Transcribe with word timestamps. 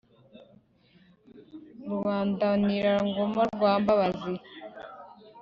rubandanira-ngoma 1.87 3.41
rwa 3.55 3.73
mbabazi 3.81 4.33